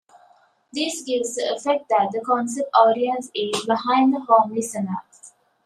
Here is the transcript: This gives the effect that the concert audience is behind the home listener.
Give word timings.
This 0.73 1.03
gives 1.03 1.35
the 1.35 1.53
effect 1.55 1.87
that 1.89 2.09
the 2.11 2.21
concert 2.21 2.65
audience 2.73 3.29
is 3.35 3.67
behind 3.67 4.15
the 4.15 4.21
home 4.21 4.51
listener. 4.51 5.03